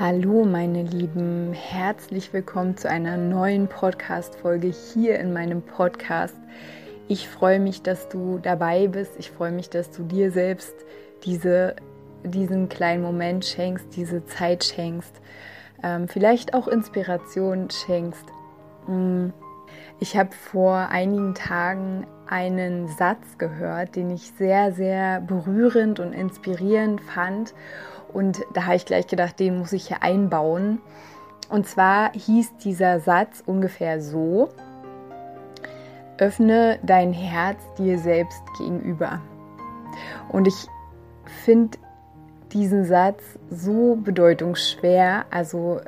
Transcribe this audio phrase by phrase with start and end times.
[0.00, 6.36] Hallo meine Lieben, herzlich willkommen zu einer neuen Podcast-Folge hier in meinem Podcast.
[7.08, 9.14] Ich freue mich, dass du dabei bist.
[9.18, 10.72] Ich freue mich, dass du dir selbst
[11.24, 11.74] diese,
[12.22, 15.20] diesen kleinen Moment schenkst, diese Zeit schenkst,
[15.82, 18.26] ähm, vielleicht auch Inspiration schenkst.
[18.86, 19.30] Mm.
[19.98, 27.00] Ich habe vor einigen Tagen einen Satz gehört, den ich sehr, sehr berührend und inspirierend
[27.00, 27.52] fand.
[28.12, 30.80] Und da habe ich gleich gedacht, den muss ich hier einbauen.
[31.48, 34.48] Und zwar hieß dieser Satz ungefähr so,
[36.18, 39.20] öffne dein Herz dir selbst gegenüber.
[40.28, 40.66] Und ich
[41.44, 41.78] finde
[42.52, 45.80] diesen Satz so bedeutungsschwer, also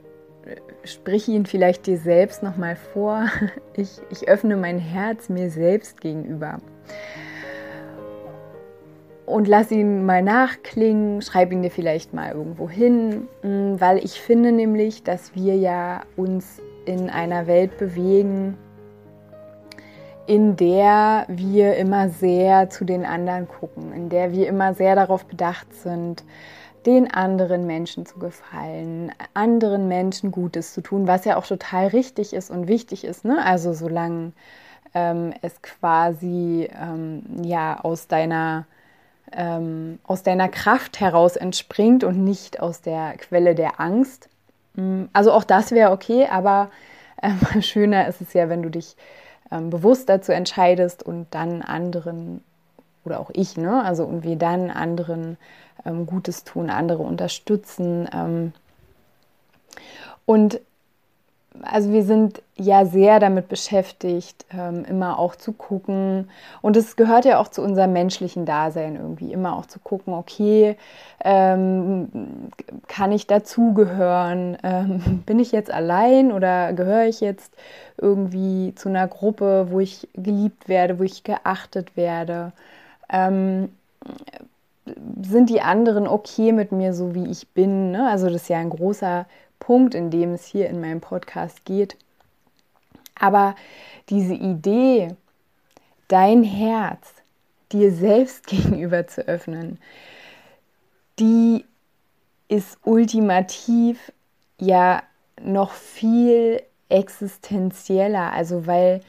[0.45, 3.27] äh, sprich ihn vielleicht dir selbst nochmal vor.
[3.75, 6.59] Ich, ich öffne mein Herz mir selbst gegenüber
[9.31, 14.21] und lass ihn mal nachklingen, schreib ihn dir vielleicht mal irgendwo hin, mm, weil ich
[14.21, 18.57] finde nämlich, dass wir ja uns in einer Welt bewegen,
[20.27, 25.25] in der wir immer sehr zu den anderen gucken, in der wir immer sehr darauf
[25.25, 26.25] bedacht sind,
[26.87, 32.33] den anderen Menschen zu gefallen, anderen Menschen Gutes zu tun, was ja auch total richtig
[32.33, 33.25] ist und wichtig ist.
[33.25, 33.45] Ne?
[33.45, 34.33] Also solange
[34.95, 38.67] ähm, es quasi ähm, ja aus deiner
[39.33, 44.29] ähm, aus deiner Kraft heraus entspringt und nicht aus der Quelle der Angst.
[44.75, 46.71] Mm, also auch das wäre okay, aber
[47.23, 48.97] ähm, schöner ist es ja, wenn du dich
[49.51, 52.43] ähm, bewusst dazu entscheidest und dann anderen
[53.05, 53.83] oder auch ich, ne?
[53.83, 55.39] Also und wir dann anderen
[55.85, 58.09] ähm, Gutes tun, andere unterstützen.
[58.13, 58.53] Ähm,
[60.27, 60.61] und
[61.63, 66.31] also wir sind ja sehr damit beschäftigt, ähm, immer auch zu gucken.
[66.63, 70.77] Und es gehört ja auch zu unserem menschlichen Dasein irgendwie, immer auch zu gucken, okay,
[71.25, 72.09] ähm,
[72.87, 74.59] kann ich dazugehören?
[74.63, 77.53] Ähm, bin ich jetzt allein oder gehöre ich jetzt
[77.99, 82.53] irgendwie zu einer Gruppe, wo ich geliebt werde, wo ich geachtet werde?
[85.21, 87.91] Sind die anderen okay mit mir, so wie ich bin?
[87.91, 88.09] Ne?
[88.09, 89.27] Also das ist ja ein großer
[89.61, 91.97] Punkt, in dem es hier in meinem Podcast geht.
[93.15, 93.55] Aber
[94.09, 95.15] diese Idee,
[96.09, 97.13] dein Herz
[97.71, 99.79] dir selbst gegenüber zu öffnen,
[101.21, 101.65] die
[102.49, 104.13] ist ultimativ
[104.59, 105.03] ja
[105.41, 108.33] noch viel existenzieller.
[108.33, 109.01] Also weil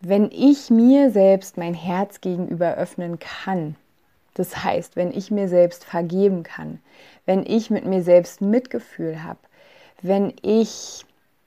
[0.00, 3.76] wenn ich mir selbst mein Herz gegenüber öffnen kann,
[4.34, 6.80] das heißt, wenn ich mir selbst vergeben kann,
[7.26, 9.40] wenn ich mit mir selbst Mitgefühl habe,
[10.02, 11.04] wenn ich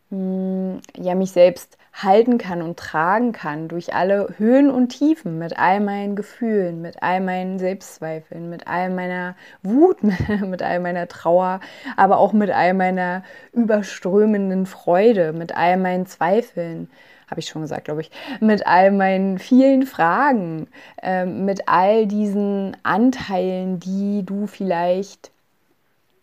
[0.09, 5.37] mh, hm, ja mich selbst halten kann und tragen kann durch alle Höhen und Tiefen
[5.37, 9.97] mit all meinen Gefühlen, mit all meinen Selbstzweifeln, mit all meiner Wut,
[10.41, 11.59] mit all meiner Trauer,
[11.97, 16.89] aber auch mit all meiner überströmenden Freude, mit all meinen Zweifeln,
[17.29, 20.67] habe ich schon gesagt, glaube ich, mit all meinen vielen Fragen,
[21.01, 25.31] äh, mit all diesen Anteilen, die du vielleicht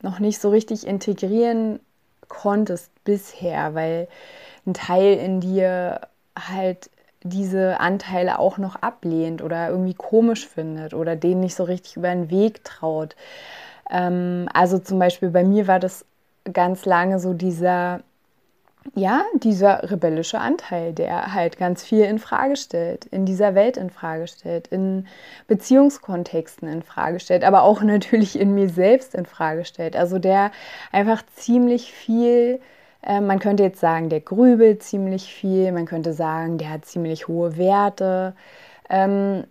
[0.02, 1.80] noch nicht so richtig integrieren
[2.28, 4.08] konntest bisher, weil
[4.66, 6.00] ein Teil in dir
[6.38, 6.90] halt
[7.22, 12.10] diese Anteile auch noch ablehnt oder irgendwie komisch findet oder denen nicht so richtig über
[12.10, 13.16] den Weg traut.
[13.90, 16.04] Ähm, also zum Beispiel bei mir war das
[16.52, 18.00] ganz lange so dieser
[18.94, 23.90] ja, dieser rebellische Anteil, der halt ganz viel in Frage stellt, in dieser Welt in
[23.90, 25.06] Frage stellt, in
[25.46, 29.96] Beziehungskontexten in Frage stellt, aber auch natürlich in mir selbst in Frage stellt.
[29.96, 30.50] Also der
[30.92, 32.60] einfach ziemlich viel,
[33.02, 37.28] äh, man könnte jetzt sagen, der grübelt ziemlich viel, man könnte sagen, der hat ziemlich
[37.28, 38.34] hohe Werte.
[38.90, 39.44] Ähm,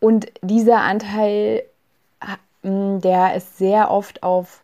[0.00, 1.62] und dieser Anteil,
[2.64, 4.63] der ist sehr oft auf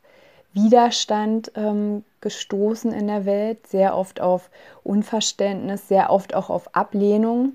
[0.53, 4.51] Widerstand ähm, gestoßen in der Welt, sehr oft auf
[4.83, 7.55] Unverständnis, sehr oft auch auf Ablehnung.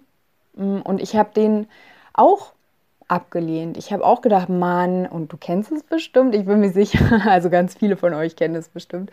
[0.56, 1.68] Mm, und ich habe den
[2.14, 2.55] auch
[3.08, 3.78] abgelehnt.
[3.78, 7.50] Ich habe auch gedacht, Mann, und du kennst es bestimmt, ich bin mir sicher, also
[7.50, 9.12] ganz viele von euch kennen es bestimmt,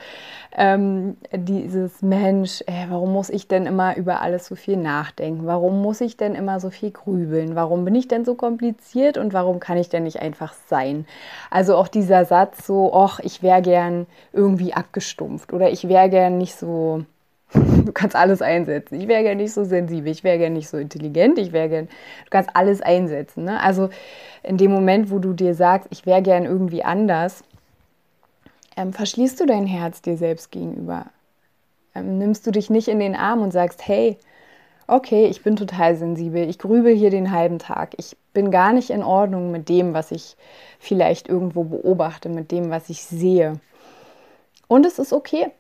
[0.57, 5.47] ähm, dieses Mensch, ey, warum muss ich denn immer über alles so viel nachdenken?
[5.47, 7.55] Warum muss ich denn immer so viel grübeln?
[7.55, 11.07] Warum bin ich denn so kompliziert und warum kann ich denn nicht einfach sein?
[11.51, 16.39] Also auch dieser Satz so, ach, ich wäre gern irgendwie abgestumpft oder ich wäre gern
[16.39, 17.05] nicht so
[17.85, 19.01] Du kannst alles einsetzen.
[19.01, 21.89] Ich wäre gerne nicht so sensibel, ich wäre gerne nicht so intelligent, ich wäre gerne.
[21.89, 23.45] Du kannst alles einsetzen.
[23.45, 23.61] Ne?
[23.61, 23.91] Also
[24.43, 27.45] in dem Moment, wo du dir sagst, ich wäre gern irgendwie anders,
[28.77, 31.07] ähm, verschließt du dein Herz dir selbst gegenüber.
[31.95, 34.17] Ähm, nimmst du dich nicht in den Arm und sagst, hey,
[34.87, 38.91] okay, ich bin total sensibel, ich grübel hier den halben Tag, ich bin gar nicht
[38.91, 40.37] in Ordnung mit dem, was ich
[40.79, 43.61] vielleicht irgendwo beobachte, mit dem, was ich sehe.
[44.69, 45.51] Und es ist okay.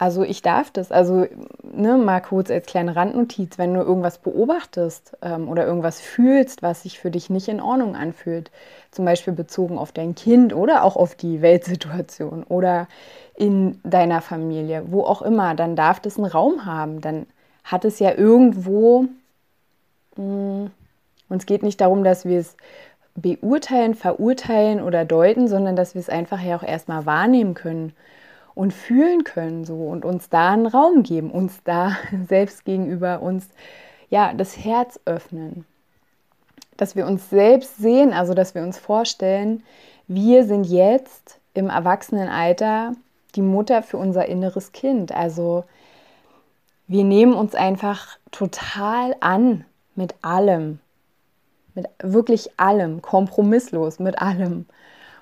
[0.00, 0.92] Also ich darf das.
[0.92, 1.26] Also
[1.62, 6.84] ne, mal kurz als kleine Randnotiz, wenn du irgendwas beobachtest ähm, oder irgendwas fühlst, was
[6.84, 8.50] sich für dich nicht in Ordnung anfühlt,
[8.92, 12.88] zum Beispiel bezogen auf dein Kind oder auch auf die Weltsituation oder
[13.36, 17.02] in deiner Familie, wo auch immer, dann darf das einen Raum haben.
[17.02, 17.26] Dann
[17.62, 19.02] hat es ja irgendwo,
[20.16, 20.70] mh, hm,
[21.28, 22.56] uns geht nicht darum, dass wir es
[23.16, 27.92] beurteilen, verurteilen oder deuten, sondern dass wir es einfach ja auch erstmal wahrnehmen können
[28.60, 31.96] und fühlen können so und uns da einen Raum geben, uns da
[32.28, 33.48] selbst gegenüber uns
[34.10, 35.64] ja das Herz öffnen.
[36.76, 39.62] Dass wir uns selbst sehen, also dass wir uns vorstellen,
[40.08, 42.92] wir sind jetzt im Erwachsenenalter
[43.34, 45.10] die Mutter für unser inneres Kind.
[45.10, 45.64] Also
[46.86, 49.64] wir nehmen uns einfach total an
[49.94, 50.80] mit allem,
[51.74, 54.66] mit wirklich allem, kompromisslos mit allem.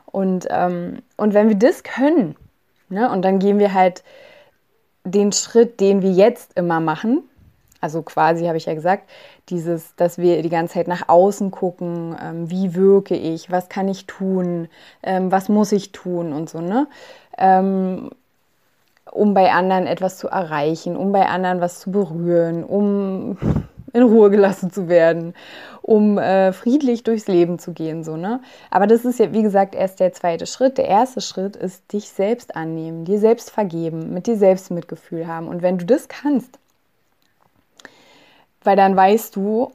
[0.06, 2.34] Und, ähm, und wenn wir das können,
[2.88, 4.02] ne, und dann gehen wir halt
[5.04, 7.22] den Schritt, den wir jetzt immer machen,
[7.80, 9.08] also quasi habe ich ja gesagt,
[9.48, 13.88] dieses, dass wir die ganze Zeit nach außen gucken, ähm, wie wirke ich, was kann
[13.88, 14.68] ich tun,
[15.02, 16.88] ähm, was muss ich tun und so, ne?
[17.36, 18.10] Ähm,
[19.10, 23.38] um bei anderen etwas zu erreichen, um bei anderen was zu berühren, um
[23.92, 25.34] in Ruhe gelassen zu werden,
[25.82, 28.40] um äh, friedlich durchs Leben zu gehen, so ne.
[28.70, 30.78] Aber das ist ja wie gesagt erst der zweite Schritt.
[30.78, 35.48] Der erste Schritt ist dich selbst annehmen, dir selbst vergeben, mit dir selbst Mitgefühl haben.
[35.48, 36.58] Und wenn du das kannst,
[38.62, 39.72] weil dann weißt du,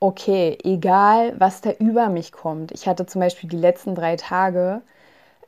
[0.00, 2.72] okay, egal was da über mich kommt.
[2.72, 4.80] Ich hatte zum Beispiel die letzten drei Tage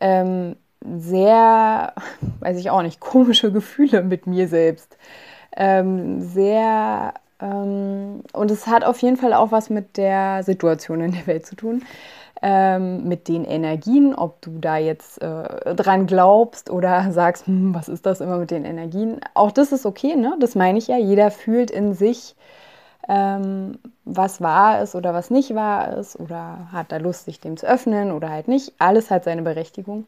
[0.00, 1.94] ähm, sehr,
[2.40, 4.96] weiß ich auch nicht, komische Gefühle mit mir selbst.
[5.56, 7.14] Ähm, sehr,
[7.44, 11.56] und es hat auf jeden Fall auch was mit der Situation in der Welt zu
[11.56, 11.82] tun.
[12.44, 17.88] Ähm, mit den Energien, ob du da jetzt äh, dran glaubst oder sagst, hm, was
[17.88, 19.20] ist das immer mit den Energien.
[19.34, 20.36] Auch das ist okay, ne?
[20.40, 20.98] Das meine ich ja.
[20.98, 22.34] Jeder fühlt in sich,
[23.08, 27.56] ähm, was wahr ist oder was nicht wahr ist oder hat da Lust, sich dem
[27.56, 28.72] zu öffnen oder halt nicht.
[28.78, 30.06] Alles hat seine Berechtigung.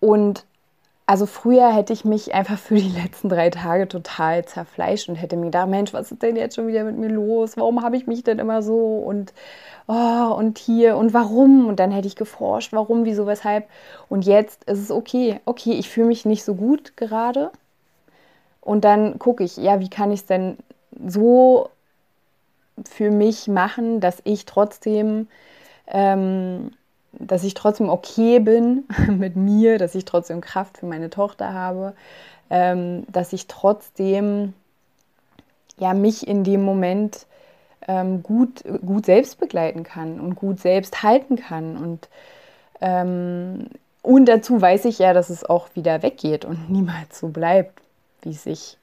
[0.00, 0.44] Und
[1.06, 5.36] also früher hätte ich mich einfach für die letzten drei Tage total zerfleischt und hätte
[5.36, 7.56] mir gedacht, Mensch, was ist denn jetzt schon wieder mit mir los?
[7.56, 9.32] Warum habe ich mich denn immer so und
[9.86, 11.68] oh, und hier und warum?
[11.68, 13.68] Und dann hätte ich geforscht, warum, wieso, weshalb.
[14.08, 15.40] Und jetzt ist es okay.
[15.44, 17.52] Okay, ich fühle mich nicht so gut gerade.
[18.60, 20.56] Und dann gucke ich, ja, wie kann ich es denn
[21.06, 21.70] so
[22.84, 25.28] für mich machen, dass ich trotzdem
[25.86, 26.72] ähm,
[27.18, 31.94] dass ich trotzdem okay bin mit mir, dass ich trotzdem Kraft für meine Tochter habe,
[32.50, 34.54] ähm, dass ich trotzdem
[35.78, 37.26] ja mich in dem Moment
[37.88, 41.76] ähm, gut, gut selbst begleiten kann und gut selbst halten kann.
[41.76, 42.08] Und,
[42.80, 43.68] ähm,
[44.02, 47.80] und dazu weiß ich ja, dass es auch wieder weggeht und niemals so bleibt,
[48.22, 48.78] wie es sich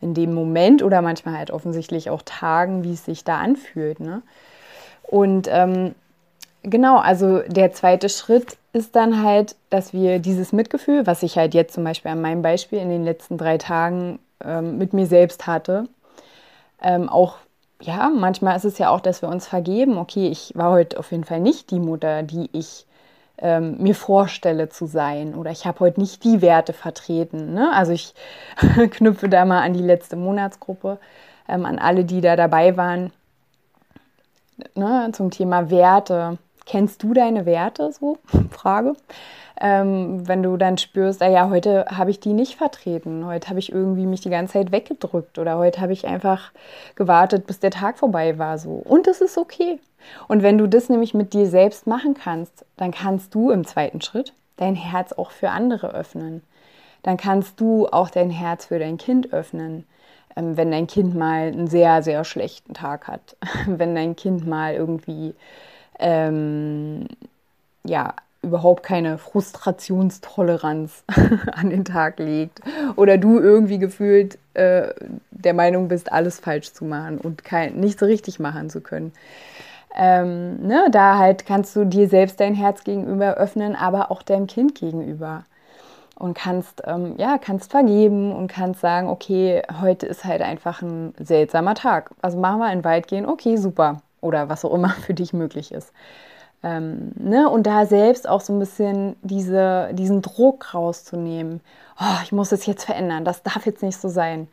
[0.00, 3.98] in dem Moment oder manchmal halt offensichtlich auch Tagen, wie es sich da anfühlt.
[3.98, 4.22] Ne?
[5.02, 5.94] Und ähm,
[6.62, 11.54] Genau, also der zweite Schritt ist dann halt, dass wir dieses Mitgefühl, was ich halt
[11.54, 15.46] jetzt zum Beispiel an meinem Beispiel in den letzten drei Tagen ähm, mit mir selbst
[15.46, 15.88] hatte,
[16.82, 17.36] ähm, auch,
[17.80, 21.12] ja, manchmal ist es ja auch, dass wir uns vergeben, okay, ich war heute auf
[21.12, 22.86] jeden Fall nicht die Mutter, die ich
[23.38, 27.54] ähm, mir vorstelle zu sein oder ich habe heute nicht die Werte vertreten.
[27.54, 27.72] Ne?
[27.72, 28.14] Also ich
[28.90, 30.98] knüpfe da mal an die letzte Monatsgruppe,
[31.48, 33.12] ähm, an alle, die da dabei waren,
[34.74, 36.38] ne, zum Thema Werte
[36.68, 38.18] Kennst du deine Werte so?
[38.50, 38.92] Frage.
[39.58, 43.58] Ähm, wenn du dann spürst, ah ja, heute habe ich die nicht vertreten, heute habe
[43.58, 46.52] ich irgendwie mich die ganze Zeit weggedrückt oder heute habe ich einfach
[46.94, 48.82] gewartet, bis der Tag vorbei war so.
[48.84, 49.80] Und das ist okay.
[50.28, 54.02] Und wenn du das nämlich mit dir selbst machen kannst, dann kannst du im zweiten
[54.02, 56.42] Schritt dein Herz auch für andere öffnen.
[57.02, 59.86] Dann kannst du auch dein Herz für dein Kind öffnen
[60.36, 64.74] ähm, wenn dein Kind mal einen sehr, sehr schlechten Tag hat, wenn dein Kind mal
[64.74, 65.34] irgendwie
[65.98, 67.06] ähm,
[67.84, 71.04] ja, überhaupt keine Frustrationstoleranz
[71.52, 72.60] an den Tag legt
[72.96, 74.94] oder du irgendwie gefühlt äh,
[75.30, 79.12] der Meinung bist, alles falsch zu machen und kein, nichts richtig machen zu können.
[79.96, 84.46] Ähm, ne, da halt kannst du dir selbst dein Herz gegenüber öffnen, aber auch deinem
[84.46, 85.44] Kind gegenüber.
[86.16, 91.14] und kannst ähm, ja kannst vergeben und kannst sagen, okay, heute ist halt einfach ein
[91.18, 92.10] seltsamer Tag.
[92.22, 95.32] Also machen wir in den Wald gehen, okay, super oder was auch immer für dich
[95.32, 95.92] möglich ist.
[96.62, 97.48] Ähm, ne?
[97.48, 101.60] Und da selbst auch so ein bisschen diese, diesen Druck rauszunehmen.
[102.00, 104.48] Oh, ich muss es jetzt verändern, das darf jetzt nicht so sein.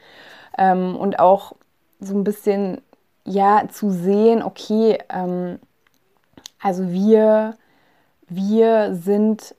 [0.57, 1.53] Ähm, und auch
[1.99, 2.81] so ein bisschen,
[3.23, 5.59] ja, zu sehen, okay, ähm,
[6.61, 7.55] also wir,
[8.27, 9.55] wir sind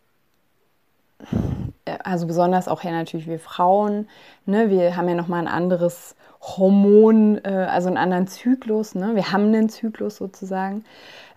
[2.02, 4.08] also besonders auch ja natürlich wir Frauen,
[4.44, 6.14] ne, wir haben ja nochmal ein anderes
[6.46, 9.14] Hormon, äh, also einen anderen Zyklus, ne?
[9.14, 10.84] wir haben einen Zyklus sozusagen,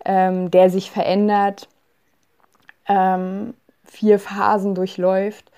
[0.05, 1.67] ähm, der sich verändert,
[2.87, 3.53] ähm,
[3.85, 5.51] vier Phasen durchläuft.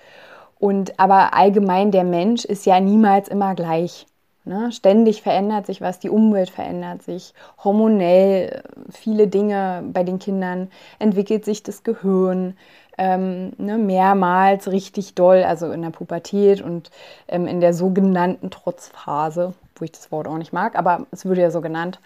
[0.58, 4.06] Und aber allgemein der Mensch ist ja niemals immer gleich.
[4.44, 4.72] Ne?
[4.72, 7.32] Ständig verändert sich was, die Umwelt verändert sich,
[7.62, 10.68] hormonell viele Dinge bei den Kindern,
[10.98, 12.56] entwickelt sich das Gehirn,
[13.02, 16.92] ähm, ne, mehrmals richtig doll, also in der Pubertät und
[17.26, 21.40] ähm, in der sogenannten Trotzphase, wo ich das Wort auch nicht mag, aber es würde
[21.40, 21.98] ja so genannt.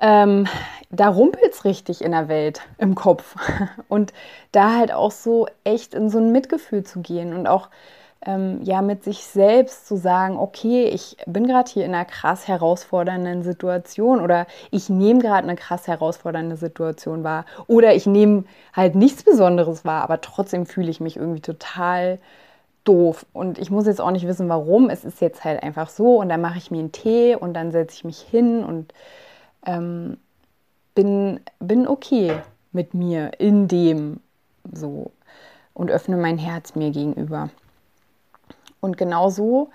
[0.00, 0.46] Ähm,
[0.88, 3.36] da rumpelt es richtig in der Welt, im Kopf.
[3.88, 4.14] Und
[4.52, 7.68] da halt auch so echt in so ein Mitgefühl zu gehen und auch
[8.24, 12.48] ähm, ja mit sich selbst zu sagen, okay, ich bin gerade hier in einer krass
[12.48, 18.96] herausfordernden Situation oder ich nehme gerade eine krass herausfordernde Situation wahr oder ich nehme halt
[18.96, 22.18] nichts Besonderes wahr, aber trotzdem fühle ich mich irgendwie total
[22.84, 24.90] doof und ich muss jetzt auch nicht wissen, warum.
[24.90, 27.70] Es ist jetzt halt einfach so und dann mache ich mir einen Tee und dann
[27.70, 28.92] setze ich mich hin und
[29.66, 30.16] ähm,
[30.94, 32.32] bin, bin okay
[32.72, 34.20] mit mir in dem
[34.72, 35.12] so
[35.74, 37.50] und öffne mein Herz mir gegenüber.
[38.80, 39.70] Und genauso,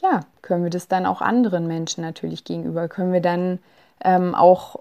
[0.00, 2.88] ja, können wir das dann auch anderen Menschen natürlich gegenüber.
[2.88, 3.58] Können wir dann
[4.02, 4.80] ähm, auch,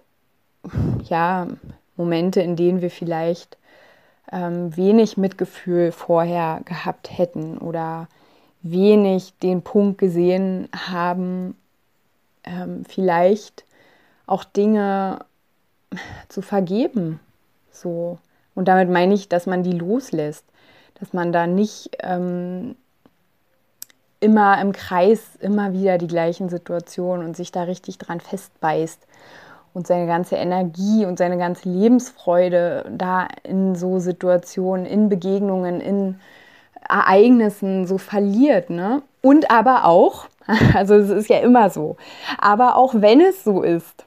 [1.03, 1.47] ja,
[1.95, 3.57] Momente, in denen wir vielleicht
[4.31, 8.07] ähm, wenig Mitgefühl vorher gehabt hätten oder
[8.61, 11.55] wenig den Punkt gesehen haben,
[12.43, 13.65] ähm, vielleicht
[14.25, 15.19] auch Dinge
[16.29, 17.19] zu vergeben.
[17.71, 18.17] So.
[18.55, 20.45] Und damit meine ich, dass man die loslässt,
[20.99, 22.75] dass man da nicht ähm,
[24.23, 29.05] immer im Kreis immer wieder die gleichen Situationen und sich da richtig dran festbeißt
[29.73, 36.19] und seine ganze Energie und seine ganze Lebensfreude da in so Situationen, in Begegnungen, in
[36.87, 39.01] Ereignissen so verliert, ne?
[39.21, 40.25] Und aber auch,
[40.73, 41.97] also es ist ja immer so,
[42.37, 44.05] aber auch wenn es so ist,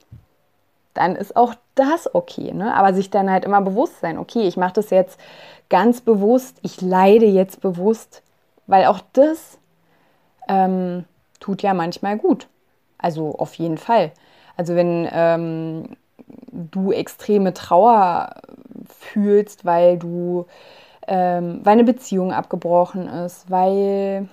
[0.95, 2.75] dann ist auch das okay, ne?
[2.75, 5.19] Aber sich dann halt immer bewusst sein, okay, ich mache das jetzt
[5.69, 8.23] ganz bewusst, ich leide jetzt bewusst,
[8.67, 9.59] weil auch das
[10.49, 11.05] ähm,
[11.41, 12.49] tut ja manchmal gut.
[12.99, 14.13] Also auf jeden Fall.
[14.57, 15.97] Also wenn ähm,
[16.53, 18.35] du extreme Trauer
[18.89, 20.47] fühlst, weil du,
[21.07, 24.29] ähm, weil eine Beziehung abgebrochen ist, weil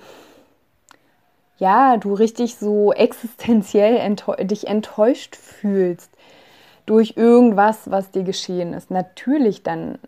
[1.58, 6.12] ja, du richtig so existenziell enttäu dich enttäuscht fühlst
[6.86, 8.92] durch irgendwas, was dir geschehen ist.
[8.92, 10.00] Natürlich dann,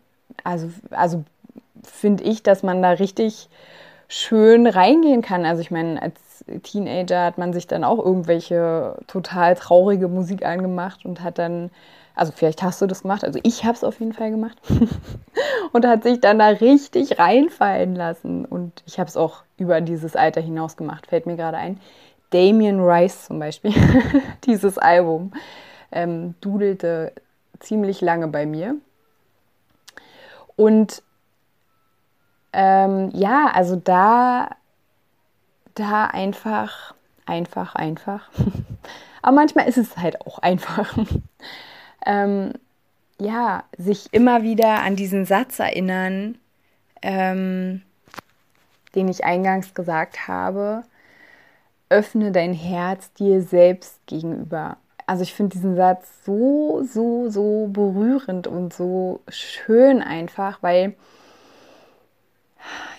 [0.43, 1.24] also, also
[1.83, 3.50] finde ich, dass man da richtig
[4.07, 5.45] schön reingehen kann.
[5.45, 11.05] Also ich meine, als Teenager hat man sich dann auch irgendwelche total traurige Musik angemacht
[11.05, 11.71] und hat dann,
[12.13, 14.57] also vielleicht hast du das gemacht, also ich habe es auf jeden Fall gemacht
[15.71, 18.45] und hat sich dann da richtig reinfallen lassen.
[18.45, 21.79] Und ich habe es auch über dieses Alter hinaus gemacht, fällt mir gerade ein.
[22.29, 23.74] Damien Rice zum Beispiel,
[24.45, 25.31] dieses Album,
[25.91, 27.13] ähm, dudelte
[27.59, 28.75] ziemlich lange bei mir.
[30.55, 31.01] Und
[32.57, 34.50] ähm, ja, also da,
[35.74, 36.95] da einfach,
[37.25, 38.29] einfach, einfach.
[39.21, 40.97] Aber manchmal ist es halt auch einfach.
[42.05, 42.53] ähm,
[43.19, 46.38] ja, sich immer wieder an diesen Satz erinnern,
[47.01, 47.81] ähm,
[48.95, 50.83] den ich eingangs gesagt habe,
[51.89, 54.77] öffne dein Herz dir selbst gegenüber.
[55.07, 60.95] Also ich finde diesen Satz so, so, so berührend und so schön einfach, weil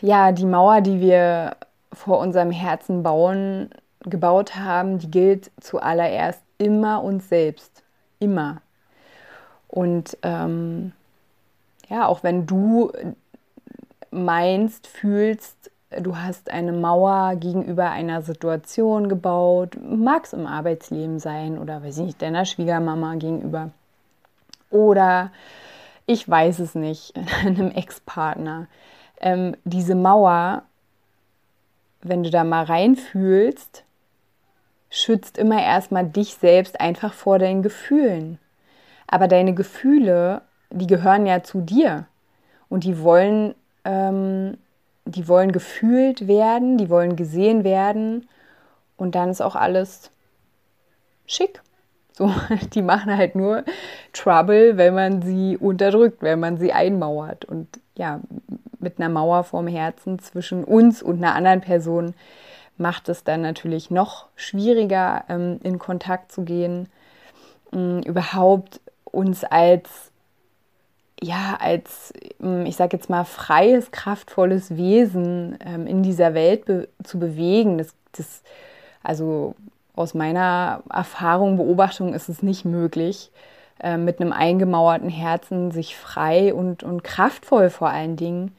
[0.00, 1.56] ja, die Mauer, die wir
[1.92, 3.70] vor unserem Herzen bauen,
[4.00, 7.82] gebaut haben, die gilt zuallererst immer uns selbst.
[8.18, 8.62] Immer.
[9.68, 10.92] Und ähm,
[11.88, 12.92] ja, auch wenn du
[14.11, 21.58] meinst, fühlst, du hast eine Mauer gegenüber einer Situation gebaut, mag es im Arbeitsleben sein
[21.58, 23.70] oder weiß ich nicht, deiner Schwiegermama gegenüber.
[24.70, 25.30] Oder
[26.06, 28.66] ich weiß es nicht, einem Ex-Partner
[29.20, 30.62] ähm, diese Mauer,
[32.02, 33.85] wenn du da mal reinfühlst,
[34.90, 38.38] schützt immer erstmal dich selbst einfach vor deinen Gefühlen.
[39.06, 42.06] Aber deine Gefühle, die gehören ja zu dir
[42.68, 43.54] und die wollen
[43.85, 44.58] ähm,
[45.06, 48.28] die wollen gefühlt werden, die wollen gesehen werden
[48.96, 50.11] und dann ist auch alles
[51.26, 51.62] schick.
[52.12, 52.32] So,
[52.75, 53.64] die machen halt nur
[54.12, 57.44] Trouble, wenn man sie unterdrückt, wenn man sie einmauert.
[57.44, 58.20] Und ja,
[58.87, 62.14] mit einer Mauer vorm Herzen zwischen uns und einer anderen Person
[62.78, 66.88] macht es dann natürlich noch schwieriger, ähm, in Kontakt zu gehen,
[67.73, 70.12] ähm, überhaupt uns als
[71.21, 72.12] ja, als,
[72.43, 77.78] ähm, ich sage jetzt mal, freies, kraftvolles Wesen ähm, in dieser Welt be zu bewegen.
[77.78, 78.43] Das, das,
[79.02, 79.57] also
[79.97, 83.31] aus meiner Erfahrung, Beobachtung ist es nicht möglich,
[83.99, 88.57] mit einem eingemauerten Herzen sich frei und, und kraftvoll vor allen Dingen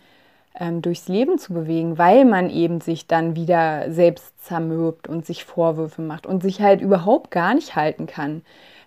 [0.60, 5.46] ähm, durchs Leben zu bewegen, weil man eben sich dann wieder selbst zermürbt und sich
[5.46, 8.42] Vorwürfe macht und sich halt überhaupt gar nicht halten kann,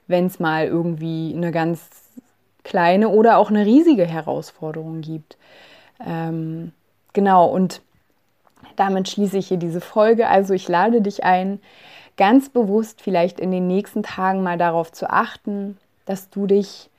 [0.06, 1.88] wenn es mal irgendwie eine ganz
[2.64, 5.36] kleine oder auch eine riesige Herausforderung gibt.
[6.04, 6.72] Ähm,
[7.12, 7.82] genau, und
[8.76, 10.28] damit schließe ich hier diese Folge.
[10.28, 11.60] Also ich lade dich ein,
[12.16, 16.89] ganz bewusst vielleicht in den nächsten Tagen mal darauf zu achten, dass du dich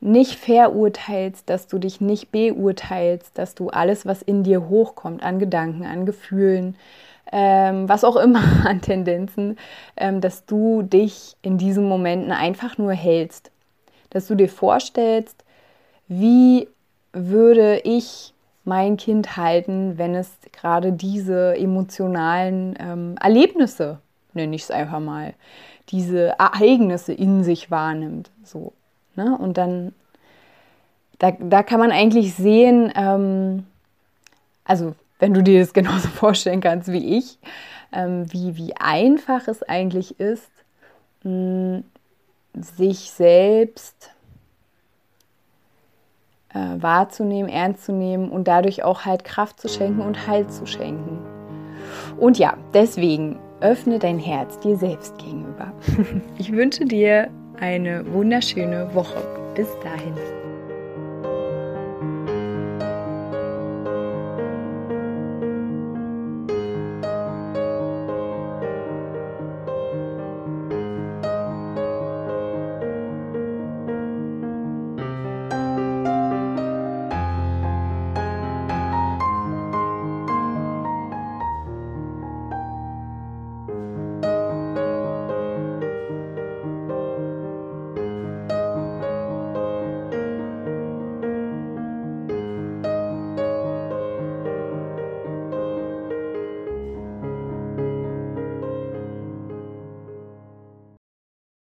[0.00, 5.38] nicht verurteilst, dass du dich nicht beurteilst, dass du alles, was in dir hochkommt, an
[5.38, 6.76] Gedanken, an Gefühlen,
[7.32, 9.58] ähm, was auch immer an Tendenzen,
[9.96, 13.50] ähm, dass du dich in diesen Momenten einfach nur hältst.
[14.10, 15.44] Dass du dir vorstellst,
[16.06, 16.68] wie
[17.12, 18.32] würde ich
[18.64, 23.98] mein Kind halten, wenn es gerade diese emotionalen ähm, Erlebnisse,
[24.34, 25.34] nenne ich es einfach mal,
[25.88, 28.30] diese Ereignisse in sich wahrnimmt.
[28.44, 28.72] So.
[29.18, 29.36] Ne?
[29.36, 29.92] Und dann,
[31.18, 33.66] da, da kann man eigentlich sehen, ähm,
[34.64, 37.38] also wenn du dir das genauso vorstellen kannst wie ich,
[37.92, 40.48] ähm, wie, wie einfach es eigentlich ist,
[41.24, 41.82] mh,
[42.54, 44.10] sich selbst
[46.54, 50.64] äh, wahrzunehmen, ernst zu nehmen und dadurch auch halt Kraft zu schenken und Halt zu
[50.64, 51.18] schenken.
[52.18, 55.72] Und ja, deswegen öffne dein Herz dir selbst gegenüber.
[56.38, 59.22] ich wünsche dir eine wunderschöne Woche.
[59.54, 60.14] Bis dahin.